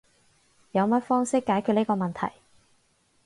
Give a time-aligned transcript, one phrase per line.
[0.71, 2.33] 有乜方式解決呢個問題？